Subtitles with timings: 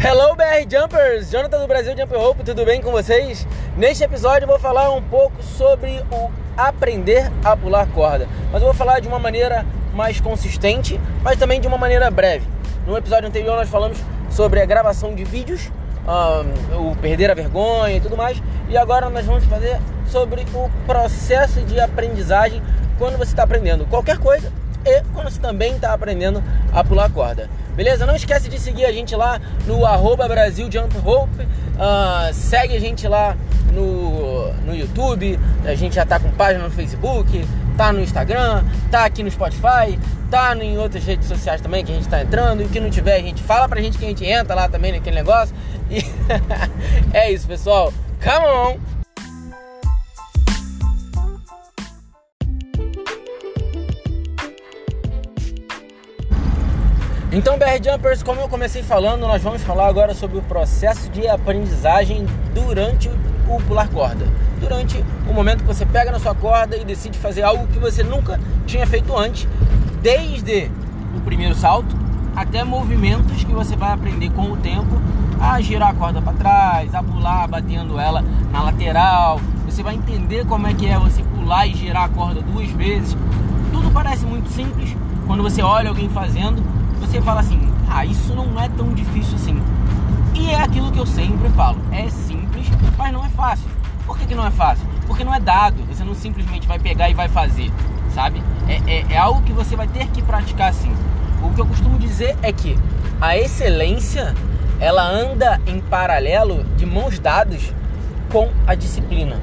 [0.00, 3.44] Hello BR Jumpers, Jonathan do Brasil Jump Rope, tudo bem com vocês?
[3.76, 8.68] Neste episódio eu vou falar um pouco sobre o aprender a pular corda, mas eu
[8.68, 12.46] vou falar de uma maneira mais consistente, mas também de uma maneira breve.
[12.86, 13.98] No episódio anterior nós falamos
[14.30, 15.68] sobre a gravação de vídeos,
[16.06, 20.70] um, o perder a vergonha e tudo mais, e agora nós vamos fazer sobre o
[20.86, 22.62] processo de aprendizagem
[22.98, 24.52] quando você está aprendendo qualquer coisa
[24.88, 26.42] e quando você também está aprendendo
[26.72, 27.48] a pular corda.
[27.76, 28.06] Beleza?
[28.06, 31.42] Não esquece de seguir a gente lá no arroba Brasil Jump Rope.
[31.42, 33.36] Uh, segue a gente lá
[33.72, 35.38] no, no YouTube.
[35.64, 39.98] A gente já tá com página no Facebook, tá no Instagram, tá aqui no Spotify,
[40.28, 42.62] tá em outras redes sociais também que a gente tá entrando.
[42.62, 44.68] E o que não tiver, a gente fala pra gente que a gente entra lá
[44.68, 45.54] também naquele negócio.
[45.88, 46.04] E
[47.16, 47.92] é isso, pessoal.
[48.20, 48.97] Come on!
[57.38, 61.28] Então, BR Jumpers, como eu comecei falando, nós vamos falar agora sobre o processo de
[61.28, 63.08] aprendizagem durante
[63.48, 64.26] o pular corda.
[64.58, 68.02] Durante o momento que você pega na sua corda e decide fazer algo que você
[68.02, 69.46] nunca tinha feito antes,
[70.02, 70.68] desde
[71.16, 71.94] o primeiro salto
[72.34, 75.00] até movimentos que você vai aprender com o tempo
[75.40, 79.40] a girar a corda para trás, a pular batendo ela na lateral.
[79.64, 83.16] Você vai entender como é que é você pular e girar a corda duas vezes.
[83.70, 86.60] Tudo parece muito simples quando você olha alguém fazendo,
[86.98, 89.62] você fala assim: ah, isso não é tão difícil assim.
[90.34, 93.68] E é aquilo que eu sempre falo: é simples, mas não é fácil.
[94.06, 94.86] Por que, que não é fácil?
[95.06, 97.70] Porque não é dado, você não simplesmente vai pegar e vai fazer,
[98.14, 98.42] sabe?
[98.66, 100.92] É, é, é algo que você vai ter que praticar assim.
[101.42, 102.76] O que eu costumo dizer é que
[103.20, 104.34] a excelência
[104.80, 107.72] ela anda em paralelo de mãos dadas
[108.30, 109.40] com a disciplina.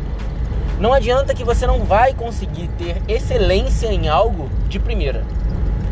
[0.80, 5.24] Não adianta que você não vai conseguir ter excelência em algo de primeira.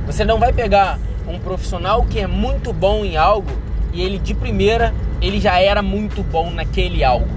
[0.05, 3.51] Você não vai pegar um profissional que é muito bom em algo
[3.93, 7.27] e ele de primeira ele já era muito bom naquele algo.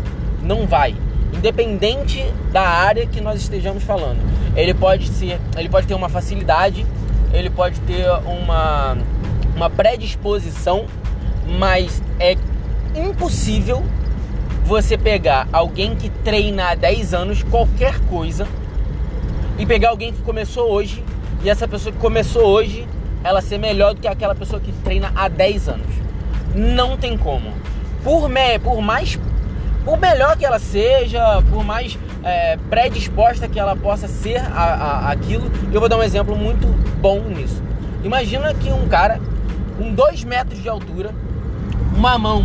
[0.42, 0.94] Não vai.
[1.32, 4.18] Independente da área que nós estejamos falando.
[4.56, 6.84] Ele pode ser, ele pode ter uma facilidade,
[7.32, 8.96] ele pode ter uma
[9.54, 10.84] uma predisposição,
[11.58, 12.36] mas é
[12.94, 13.82] impossível
[14.64, 18.46] você pegar alguém que treina há 10 anos qualquer coisa
[19.58, 21.02] e pegar alguém que começou hoje
[21.42, 22.86] e essa pessoa que começou hoje
[23.26, 25.86] ela ser melhor do que aquela pessoa que treina há 10 anos.
[26.54, 27.52] Não tem como.
[28.04, 29.18] Por, me, por mais
[29.84, 35.10] por melhor que ela seja, por mais é, predisposta que ela possa ser a, a,
[35.12, 36.66] aquilo, eu vou dar um exemplo muito
[37.00, 37.62] bom nisso.
[38.02, 39.20] Imagina que um cara
[39.78, 41.14] com 2 metros de altura,
[41.96, 42.44] uma mão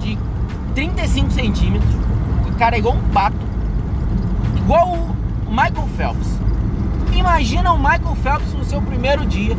[0.00, 0.18] de
[0.74, 1.94] 35 centímetros,
[2.46, 3.36] o cara é igual um pato,
[4.56, 5.16] igual o
[5.48, 6.38] Michael Phelps.
[7.14, 9.56] Imagina o Michael Phelps no seu primeiro dia,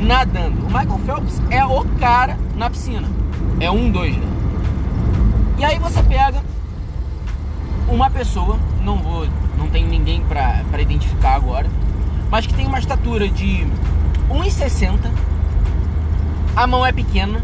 [0.00, 0.66] nadando.
[0.66, 3.08] O Michael Phelps é o cara na piscina.
[3.60, 4.26] É um, dois, né?
[5.58, 6.42] E aí você pega
[7.86, 9.26] uma pessoa, não vou,
[9.58, 11.68] não tem ninguém para identificar agora,
[12.30, 13.66] mas que tem uma estatura de
[14.30, 15.10] 1,60,
[16.56, 17.42] a mão é pequena,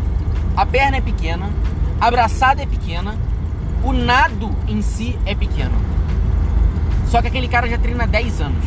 [0.56, 1.50] a perna é pequena,
[2.00, 3.16] a braçada é pequena,
[3.82, 5.74] o nado em si é pequeno.
[7.08, 8.64] Só que aquele cara já treina há 10 anos.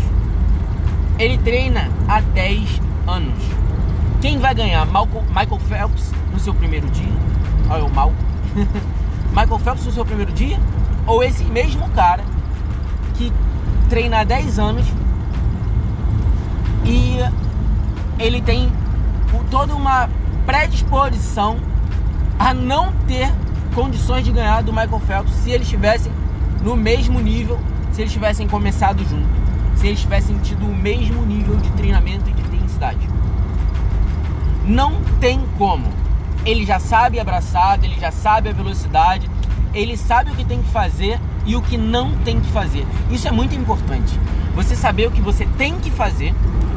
[1.18, 3.59] Ele treina há 10 anos.
[4.22, 4.86] Quem vai ganhar?
[4.86, 7.14] Michael Phelps no seu primeiro dia?
[7.70, 8.12] Olha o mal.
[9.32, 10.60] Michael Phelps no seu primeiro dia?
[11.08, 12.24] Ou esse mesmo cara
[13.16, 13.32] que
[13.90, 14.86] treina há 10 anos
[16.84, 17.18] e
[18.18, 18.72] ele tem
[19.50, 20.10] toda uma
[20.46, 21.58] predisposição
[22.38, 23.32] a não ter
[23.74, 26.12] condições de ganhar do Michael Phelps se eles estivessem
[26.62, 27.60] no mesmo nível,
[27.94, 29.28] se eles tivessem começado junto,
[29.76, 33.19] se eles tivessem tido o mesmo nível de treinamento e de intensidade.
[34.70, 35.88] Não tem como.
[36.46, 39.28] Ele já sabe abraçado, ele já sabe a velocidade,
[39.74, 42.86] ele sabe o que tem que fazer e o que não tem que fazer.
[43.10, 44.20] Isso é muito importante.
[44.54, 46.36] Você saber o que você tem que fazer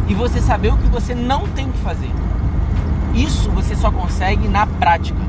[0.09, 2.11] e você saber o que você não tem que fazer.
[3.15, 5.21] Isso você só consegue na prática.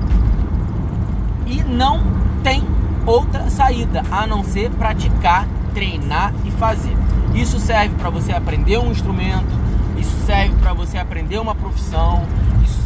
[1.46, 2.02] E não
[2.44, 2.64] tem
[3.06, 6.96] outra saída a não ser praticar, treinar e fazer.
[7.36, 9.52] Isso serve para você aprender um instrumento,
[9.98, 12.26] isso serve para você aprender uma profissão,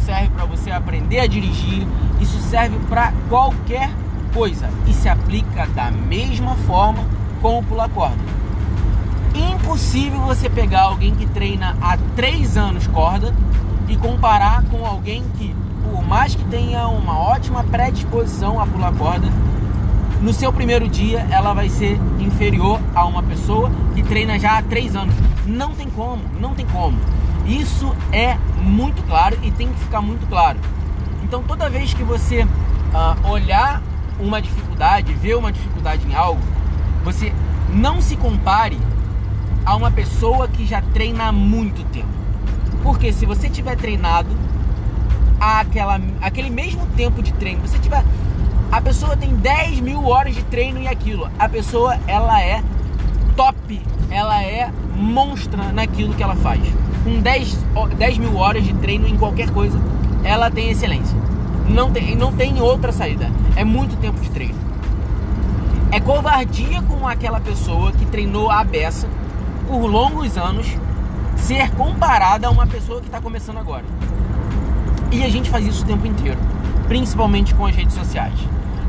[0.08, 1.86] serve para você aprender a dirigir,
[2.18, 3.90] isso serve para qualquer
[4.32, 7.04] coisa e se aplica da mesma forma
[7.42, 8.16] com o pular corda.
[9.34, 13.34] Impossível você pegar alguém que treina há 3 anos corda
[13.86, 19.28] e comparar com alguém que, por mais que tenha uma ótima predisposição a pular corda,
[20.22, 24.62] no seu primeiro dia ela vai ser inferior a uma pessoa que treina já há
[24.62, 25.14] 3 anos.
[25.46, 26.96] Não tem como, não tem como.
[27.48, 30.58] Isso é muito claro e tem que ficar muito claro.
[31.24, 33.82] Então, toda vez que você uh, olhar
[34.20, 36.42] uma dificuldade, ver uma dificuldade em algo,
[37.02, 37.32] você
[37.72, 38.78] não se compare
[39.64, 42.08] a uma pessoa que já treina há muito tempo.
[42.82, 44.28] Porque se você tiver treinado
[45.40, 48.04] aquela, aquele mesmo tempo de treino, você tiver.
[48.70, 51.30] A pessoa tem 10 mil horas de treino e aquilo.
[51.38, 52.62] A pessoa ela é
[53.34, 53.80] top,
[54.10, 56.60] ela é monstra naquilo que ela faz.
[57.04, 57.58] Com 10,
[57.96, 59.78] 10 mil horas de treino em qualquer coisa,
[60.24, 61.16] ela tem excelência.
[61.68, 63.30] Não tem, não tem outra saída.
[63.56, 64.58] É muito tempo de treino.
[65.90, 69.08] É covardia com aquela pessoa que treinou a beça
[69.66, 70.66] por longos anos
[71.36, 73.84] ser comparada a uma pessoa que está começando agora.
[75.10, 76.38] E a gente faz isso o tempo inteiro,
[76.86, 78.38] principalmente com as redes sociais.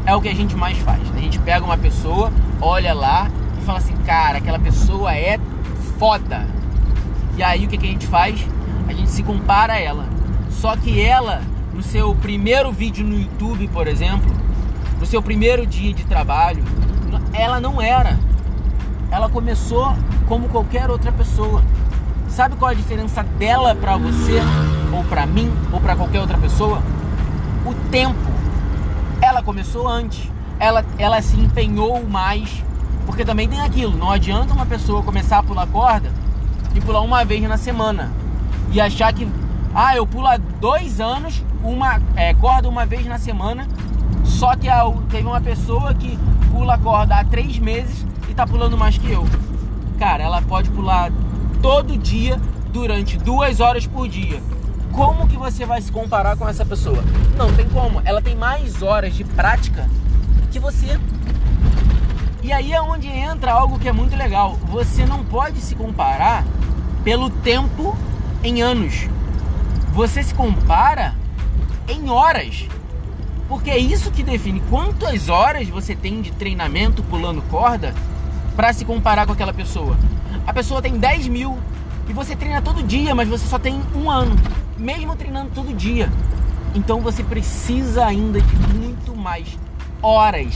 [0.06, 1.02] É o que a gente mais faz.
[1.16, 5.40] A gente pega uma pessoa, olha lá e fala assim: cara, aquela pessoa é
[5.98, 6.46] foda.
[7.40, 8.46] E aí o que, que a gente faz?
[8.86, 10.04] A gente se compara a ela.
[10.50, 11.42] Só que ela,
[11.74, 14.30] no seu primeiro vídeo no YouTube, por exemplo,
[15.00, 16.62] no seu primeiro dia de trabalho,
[17.32, 18.20] ela não era.
[19.10, 19.96] Ela começou
[20.28, 21.64] como qualquer outra pessoa.
[22.28, 24.42] Sabe qual é a diferença dela para você,
[24.92, 26.82] ou para mim, ou para qualquer outra pessoa?
[27.66, 28.20] O tempo.
[29.22, 30.30] Ela começou antes.
[30.60, 32.66] Ela, ela se empenhou mais.
[33.06, 36.12] Porque também tem aquilo, não adianta uma pessoa começar a pular corda
[36.76, 38.12] e pular uma vez na semana.
[38.72, 39.28] E achar que,
[39.74, 43.68] ah, eu pulo há dois anos, uma é, corda uma vez na semana.
[44.24, 44.68] Só que
[45.10, 46.18] teve uma pessoa que
[46.52, 49.26] pula corda há três meses e tá pulando mais que eu.
[49.98, 51.12] Cara, ela pode pular
[51.62, 52.40] todo dia
[52.72, 54.42] durante duas horas por dia.
[54.92, 57.04] Como que você vai se comparar com essa pessoa?
[57.38, 58.02] Não tem como.
[58.06, 59.88] Ela tem mais horas de prática
[60.52, 61.00] que você.
[62.42, 64.58] E aí é onde entra algo que é muito legal.
[64.70, 66.44] Você não pode se comparar
[67.04, 67.96] pelo tempo
[68.44, 69.08] em anos.
[69.94, 71.16] Você se compara
[71.88, 72.68] em horas.
[73.48, 77.96] Porque é isso que define quantas horas você tem de treinamento pulando corda
[78.56, 79.98] para se comparar com aquela pessoa.
[80.46, 81.58] A pessoa tem 10 mil
[82.08, 84.36] e você treina todo dia, mas você só tem um ano,
[84.78, 86.12] mesmo treinando todo dia.
[86.76, 89.58] Então você precisa ainda de muito mais
[90.02, 90.54] horas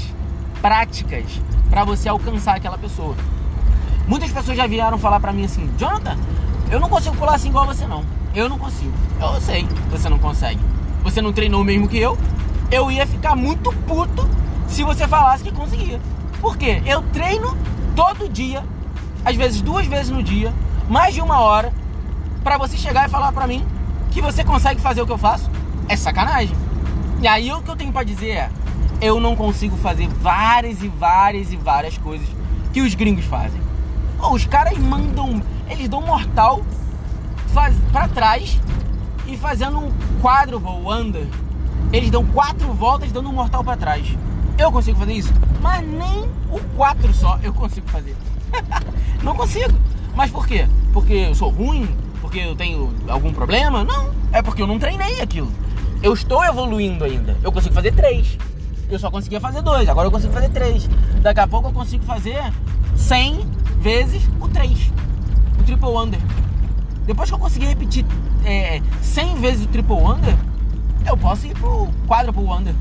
[0.62, 1.26] práticas
[1.70, 3.16] para você alcançar aquela pessoa.
[4.08, 6.18] Muitas pessoas já vieram falar para mim assim, Jonathan,
[6.70, 8.04] eu não consigo pular assim igual você não.
[8.36, 8.94] Eu não consigo.
[9.20, 10.60] Eu sei você não consegue.
[11.04, 12.18] Você não treinou o mesmo que eu.
[12.72, 14.28] Eu ia ficar muito puto
[14.68, 16.00] se você falasse que conseguia.
[16.42, 16.82] Por quê?
[16.86, 17.56] Eu treino
[17.96, 18.64] todo dia
[19.26, 20.54] às vezes duas vezes no dia,
[20.90, 21.72] mais de uma hora,
[22.44, 23.66] para você chegar e falar para mim
[24.12, 25.50] que você consegue fazer o que eu faço,
[25.88, 26.56] é sacanagem.
[27.22, 28.50] E aí o que eu tenho para dizer é,
[29.02, 32.28] eu não consigo fazer várias e várias e várias coisas
[32.74, 33.62] que os gringos fazem.
[34.32, 36.62] Os caras mandam, eles dão mortal
[37.54, 38.60] faz, para trás
[39.28, 39.92] e fazendo um
[40.22, 41.28] quadruple under.
[41.92, 44.06] Eles dão quatro voltas dando um mortal para trás.
[44.58, 45.32] Eu consigo fazer isso?
[45.62, 48.16] Mas nem o quatro só eu consigo fazer.
[49.24, 49.74] não consigo.
[50.16, 50.68] Mas por quê?
[50.92, 51.88] Porque eu sou ruim?
[52.22, 53.84] Porque eu tenho algum problema?
[53.84, 54.12] Não.
[54.32, 55.52] É porque eu não treinei aquilo.
[56.02, 57.38] Eu estou evoluindo ainda.
[57.44, 58.38] Eu consigo fazer três.
[58.90, 59.88] Eu só conseguia fazer dois.
[59.88, 60.90] Agora eu consigo fazer três.
[61.22, 62.42] Daqui a pouco eu consigo fazer
[62.96, 63.48] 100
[63.84, 64.90] vezes o três.
[65.60, 66.20] O triple under.
[67.06, 68.06] Depois que eu conseguir repetir
[68.46, 70.38] é, 100 vezes o triple under,
[71.06, 72.74] eu posso ir pro quadruple under.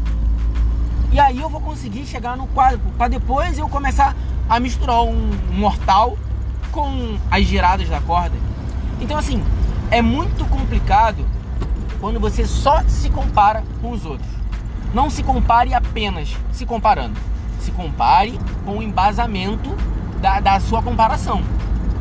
[1.11, 2.93] E aí eu vou conseguir chegar no quadruple.
[2.97, 4.15] Para depois eu começar
[4.49, 6.17] a misturar um mortal
[6.71, 8.37] com as giradas da corda.
[9.01, 9.43] Então, assim,
[9.91, 11.27] é muito complicado
[12.01, 14.31] quando você só se compara com os outros.
[14.95, 17.19] Não se compare apenas se comparando.
[17.59, 19.77] Se compare com o embasamento
[20.23, 21.43] da, da sua comparação.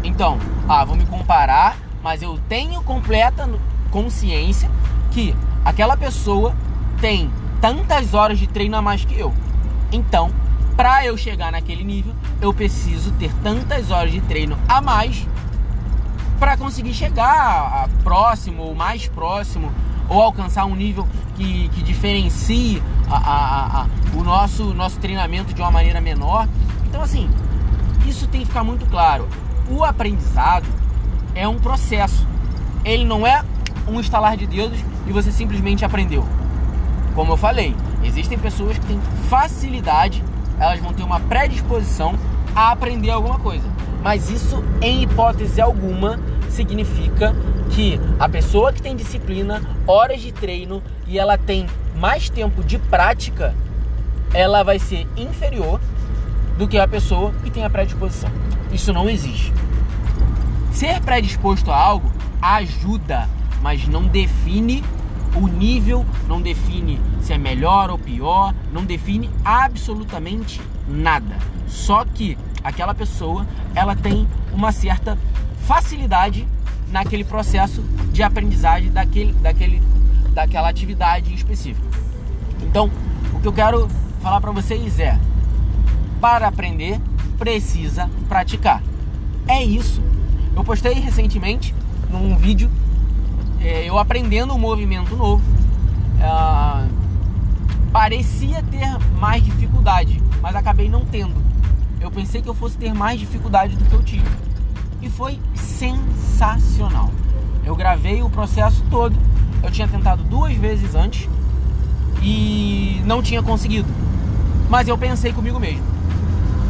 [0.04, 0.38] Então,
[0.70, 3.50] ah, vou me comparar, mas eu tenho completa
[3.90, 4.70] consciência
[5.10, 5.36] que
[5.66, 6.56] aquela pessoa
[7.02, 9.34] tem tantas horas de treino a mais que eu.
[9.92, 10.32] Então,
[10.78, 15.28] para eu chegar naquele nível, eu preciso ter tantas horas de treino a mais
[16.40, 19.72] para conseguir chegar próximo ou mais próximo
[20.08, 25.62] ou alcançar um nível que, que diferencie a, a, a, o nosso, nosso treinamento de
[25.62, 26.48] uma maneira menor.
[26.88, 27.30] Então, assim,
[28.08, 29.28] isso tem que ficar muito claro.
[29.70, 30.68] O aprendizado
[31.36, 32.28] é um processo.
[32.84, 33.44] Ele não é
[33.88, 36.26] um estalar de dedos e você simplesmente aprendeu.
[37.16, 40.24] Como eu falei, existem pessoas que têm facilidade
[40.62, 42.14] elas vão ter uma predisposição
[42.56, 43.68] a aprender alguma coisa.
[44.04, 47.36] Mas isso, em hipótese alguma, significa
[47.72, 51.66] que a pessoa que tem disciplina, horas de treino e ela tem
[51.96, 53.56] mais tempo de prática,
[54.34, 55.80] ela vai ser inferior
[56.62, 58.30] do que a pessoa que tem a predisposição.
[58.72, 59.52] Isso não existe.
[60.72, 62.08] Ser predisposto a algo
[62.40, 63.28] ajuda,
[63.64, 64.84] mas não define
[65.34, 71.36] O nível não define se é melhor ou pior, não define absolutamente nada.
[71.68, 75.18] Só que aquela pessoa, ela tem uma certa
[75.66, 76.48] facilidade
[76.92, 79.82] naquele processo de aprendizagem daquele, daquele,
[80.34, 81.88] daquela atividade específica.
[82.62, 82.92] Então,
[83.34, 83.88] o que eu quero
[84.22, 85.18] falar para vocês é:
[86.22, 87.02] para aprender,
[87.38, 88.82] precisa praticar.
[89.48, 90.02] É isso.
[90.56, 91.74] Eu postei recentemente
[92.10, 92.70] num vídeo
[93.64, 95.44] é, eu aprendendo um movimento novo.
[96.20, 96.88] É,
[97.92, 101.34] parecia ter mais dificuldade, mas acabei não tendo.
[102.00, 104.28] Eu pensei que eu fosse ter mais dificuldade do que eu tive.
[105.02, 107.12] E foi sensacional.
[107.64, 109.16] Eu gravei o processo todo.
[109.62, 111.30] Eu tinha tentado duas vezes antes
[112.24, 113.88] e não tinha conseguido.
[114.70, 115.91] Mas eu pensei comigo mesmo.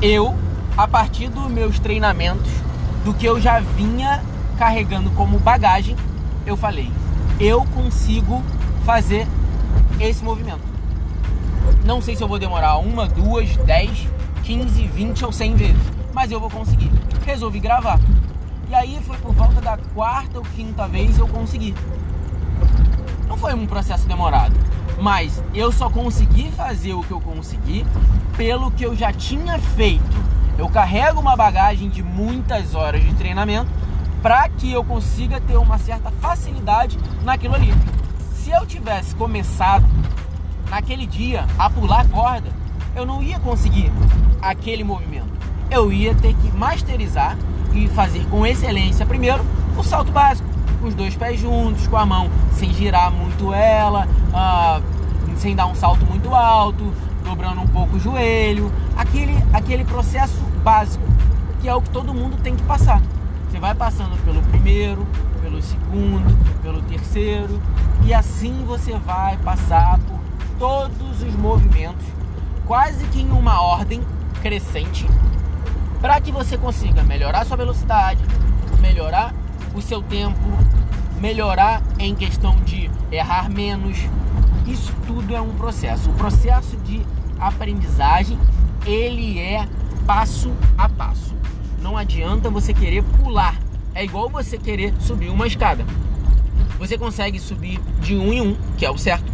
[0.02, 0.36] Eu,
[0.76, 2.52] a partir dos meus treinamentos,
[3.06, 4.24] do que eu já vinha
[4.58, 5.96] carregando como bagagem,
[6.44, 6.92] eu falei:
[7.40, 8.42] eu consigo
[8.84, 9.28] fazer
[10.00, 10.62] esse movimento.
[11.86, 14.08] Não sei se eu vou demorar uma, duas, dez,
[14.42, 15.82] quinze, vinte ou cem vezes,
[16.14, 16.92] mas eu vou conseguir.
[17.24, 18.00] Resolvi gravar.
[18.70, 21.76] E aí foi por volta da quarta ou quinta vez eu consegui.
[23.28, 24.56] Não foi um processo demorado,
[25.02, 27.84] mas eu só consegui fazer o que eu consegui
[28.38, 30.32] pelo que eu já tinha feito.
[30.60, 33.68] Eu carrego uma bagagem de muitas horas de treinamento
[34.22, 37.74] para que eu consiga ter uma certa facilidade naquilo ali.
[38.36, 39.84] Se eu tivesse começado
[40.70, 42.52] naquele dia a pular corda,
[42.96, 43.92] eu não ia conseguir
[44.40, 45.32] aquele movimento.
[45.72, 47.36] Eu ia ter que masterizar
[47.74, 49.44] e fazer com excelência primeiro
[49.76, 50.48] o salto básico,
[50.84, 54.82] os dois pés juntos, com a mão sem girar muito ela, ah,
[55.38, 56.92] sem dar um salto muito alto,
[57.24, 61.04] dobrando um pouco o joelho, aquele, aquele processo básico
[61.62, 63.02] que é o que todo mundo tem que passar.
[63.50, 65.06] Você vai passando pelo primeiro,
[65.42, 67.62] pelo segundo, pelo terceiro,
[68.04, 70.20] e assim você vai passar por
[70.58, 72.06] todos os movimentos,
[72.66, 74.02] quase que em uma ordem
[74.42, 75.08] crescente,
[76.02, 78.24] para que você consiga melhorar sua velocidade,
[78.80, 79.34] melhorar
[79.76, 80.40] o seu tempo,
[81.22, 83.98] melhorar em questão de errar menos.
[84.68, 86.10] Isso tudo é um processo.
[86.10, 87.02] O processo de
[87.40, 88.40] aprendizagem,
[88.86, 89.68] ele é
[90.08, 91.36] passo a passo.
[91.80, 93.56] Não adianta você querer pular.
[93.94, 95.86] É igual você querer subir uma escada.
[96.80, 99.32] Você consegue subir de um em um, que é o certo.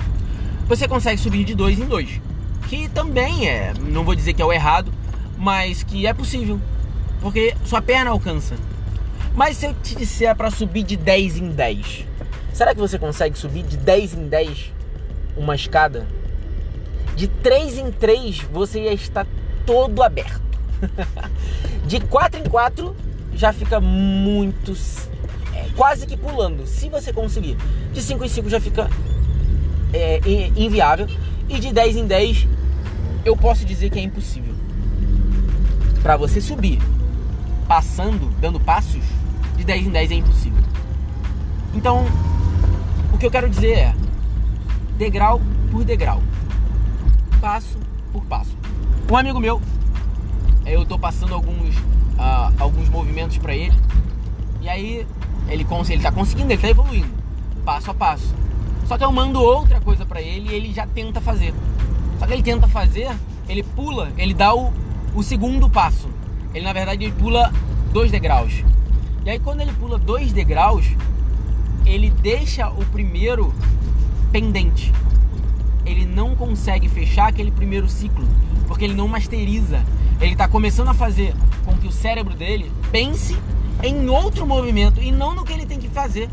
[0.68, 2.20] Você consegue subir de dois em dois,
[2.68, 4.92] que também é, não vou dizer que é o errado,
[5.38, 6.60] mas que é possível,
[7.22, 8.56] porque sua perna alcança.
[9.38, 12.08] Mas se eu te disser para subir de 10 em 10,
[12.52, 14.74] será que você consegue subir de 10 em 10
[15.38, 16.08] uma escada?
[17.16, 19.28] De 3 em 3 você já está
[19.64, 20.42] todo aberto.
[21.86, 22.96] de 4 em 4
[23.36, 24.76] já fica muito.
[25.54, 27.58] É, quase que pulando, se você conseguir.
[27.94, 28.90] De 5 em 5 já fica
[29.94, 30.20] é,
[30.56, 31.08] inviável.
[31.48, 32.48] E de 10 em 10
[33.24, 34.56] eu posso dizer que é impossível.
[36.02, 36.80] Para você subir
[37.68, 39.04] passando, dando passos,
[39.58, 40.64] de 10 em 10 é impossível.
[41.74, 42.06] Então,
[43.14, 43.96] o que eu quero dizer é
[44.98, 46.22] degrau por degrau,
[47.42, 47.78] passo
[48.14, 48.56] por passo.
[49.12, 49.62] Um amigo meu
[50.68, 53.74] eu tô passando alguns, uh, alguns movimentos para ele.
[54.62, 55.08] E aí
[55.48, 57.10] ele, ele tá conseguindo, ele tá evoluindo,
[57.64, 58.36] passo a passo.
[58.86, 61.54] Só que eu mando outra coisa para ele e ele já tenta fazer.
[62.20, 63.10] Só que ele tenta fazer,
[63.48, 64.74] ele pula, ele dá o,
[65.16, 66.10] o segundo passo.
[66.54, 67.52] Ele na verdade ele pula
[67.94, 68.64] dois degraus.
[69.28, 70.88] E aí quando ele pula dois degraus,
[71.86, 73.54] ele deixa o primeiro
[74.32, 74.92] pendente.
[75.86, 78.26] Ele não consegue fechar aquele primeiro ciclo,
[78.68, 79.86] porque ele não masteriza
[80.20, 83.38] ele está começando a fazer com que o cérebro dele pense
[83.84, 86.28] em outro movimento e não no que ele tem que fazer.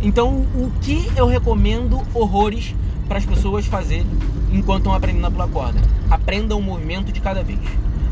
[0.00, 2.74] Então, o que eu recomendo horrores
[3.08, 4.06] para as pessoas fazerem
[4.52, 5.80] enquanto estão aprendendo a pular corda?
[6.08, 7.58] Aprenda um movimento de cada vez.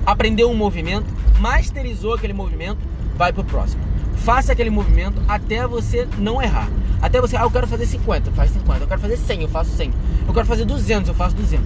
[0.05, 1.07] Aprendeu um movimento,
[1.39, 2.79] masterizou aquele movimento,
[3.17, 3.83] vai pro próximo.
[4.17, 6.69] Faça aquele movimento até você não errar.
[7.01, 8.81] Até você, ah, eu quero fazer 50, faz 50.
[8.81, 9.93] Eu quero fazer 100, eu faço 100.
[10.27, 11.65] Eu quero fazer 200, eu faço 200.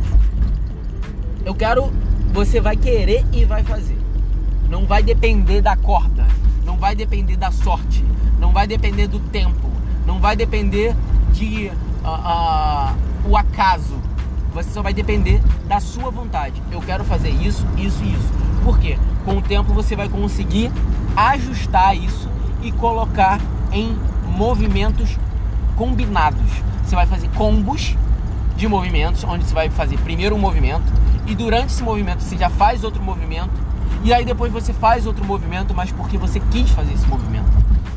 [1.44, 1.90] Eu quero
[2.32, 3.98] você vai querer e vai fazer.
[4.68, 6.26] Não vai depender da corda,
[6.64, 8.04] não vai depender da sorte,
[8.38, 9.68] não vai depender do tempo,
[10.06, 10.94] não vai depender
[11.32, 11.70] de
[12.04, 13.98] uh, uh, o acaso.
[14.54, 16.60] Você só vai depender da sua vontade.
[16.70, 18.32] Eu quero fazer isso, isso e isso.
[18.64, 18.98] Por quê?
[19.24, 20.70] Com o tempo você vai conseguir
[21.16, 22.28] ajustar isso
[22.62, 23.40] e colocar
[23.72, 23.96] em
[24.36, 25.16] movimentos
[25.76, 26.50] combinados.
[26.84, 27.96] Você vai fazer combos
[28.56, 30.92] de movimentos, onde você vai fazer primeiro um movimento,
[31.26, 33.70] e durante esse movimento você já faz outro movimento
[34.02, 37.50] e aí depois você faz outro movimento, mas porque você quis fazer esse movimento.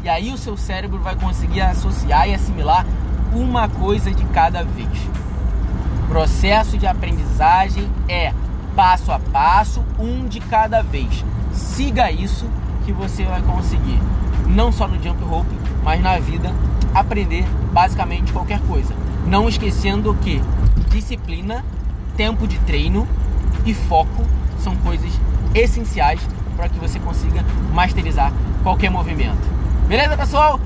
[0.03, 2.85] E aí o seu cérebro vai conseguir associar e assimilar
[3.33, 4.89] uma coisa de cada vez.
[6.09, 8.33] Processo de aprendizagem é
[8.75, 11.23] passo a passo, um de cada vez.
[11.53, 12.45] Siga isso
[12.85, 13.99] que você vai conseguir,
[14.47, 15.49] não só no jump rope,
[15.83, 16.53] mas na vida,
[16.93, 18.93] aprender basicamente qualquer coisa.
[19.25, 20.41] Não esquecendo que
[20.89, 21.63] disciplina,
[22.15, 23.07] tempo de treino
[23.65, 24.25] e foco
[24.59, 25.11] são coisas
[25.55, 26.21] essenciais
[26.55, 28.31] para que você consiga masterizar
[28.63, 29.41] qualquer movimento.
[29.87, 30.59] Beleza, pessoal?